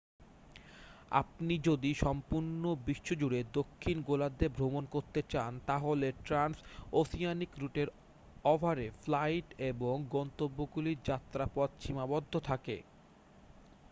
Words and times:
আপনি 1.13 1.53
যদি 1.65 1.91
সম্পূর্ণ 2.01 2.63
বিশ্বজুড়ে 2.85 3.39
দক্ষিণ 3.53 3.97
গোলার্ধে 4.01 4.47
ভ্রমণ 4.49 4.83
করতে 4.91 5.19
চান 5.29 5.51
তাহলে 5.65 6.07
ট্রান্স 6.25 6.57
ওসিয়ানিক 6.93 7.51
রুটের 7.57 7.87
অভাবে 8.45 8.87
ফ্লাইট 9.01 9.47
এবং 9.71 9.95
গন্তব্যগুলির 10.11 11.03
যাত্রাপথ 11.05 11.69
সীমাবদ্ধ 11.79 12.33
থাকে 12.41 12.75